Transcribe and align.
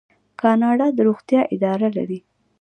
کاناډا 0.41 0.87
د 0.93 0.99
روغتیا 1.07 1.41
اداره 1.55 1.87
لري. 1.97 2.19